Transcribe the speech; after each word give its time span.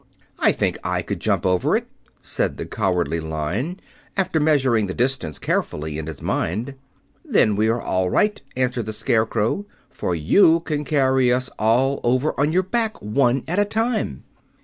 "I 0.39 0.51
think 0.51 0.79
I 0.83 1.03
could 1.03 1.19
jump 1.19 1.45
over 1.45 1.77
it," 1.77 1.87
said 2.23 2.57
the 2.57 2.65
Cowardly 2.65 3.19
Lion, 3.19 3.79
after 4.17 4.39
measuring 4.39 4.87
the 4.87 4.95
distance 4.95 5.37
carefully 5.37 5.99
in 5.99 6.07
his 6.07 6.23
mind. 6.23 6.73
"Then 7.23 7.55
we 7.55 7.67
are 7.67 7.79
all 7.79 8.09
right," 8.09 8.41
answered 8.55 8.87
the 8.87 8.93
Scarecrow, 8.93 9.67
"for 9.91 10.15
you 10.15 10.61
can 10.61 10.85
carry 10.85 11.31
us 11.31 11.49
all 11.59 11.99
over 12.03 12.33
on 12.39 12.51
your 12.51 12.63
back, 12.63 12.99
one 12.99 13.43
at 13.47 13.59
a 13.59 13.63
time." 13.65 14.23